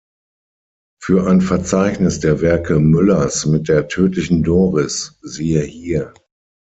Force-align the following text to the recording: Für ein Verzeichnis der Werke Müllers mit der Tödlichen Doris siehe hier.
Für 0.99 1.27
ein 1.27 1.41
Verzeichnis 1.41 2.19
der 2.19 2.41
Werke 2.41 2.79
Müllers 2.79 3.45
mit 3.45 3.69
der 3.69 3.87
Tödlichen 3.87 4.41
Doris 4.41 5.19
siehe 5.21 5.61
hier. 5.61 6.11